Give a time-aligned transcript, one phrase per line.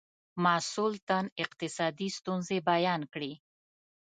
[0.43, 3.31] مسئول تن اقتصادي ستونزې بیان کړې.